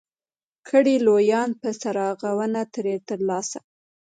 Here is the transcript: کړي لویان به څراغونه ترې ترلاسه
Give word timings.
کړي 0.67 0.95
لویان 1.07 1.49
به 1.59 1.69
څراغونه 1.81 2.61
ترې 2.73 2.95
ترلاسه 3.07 3.59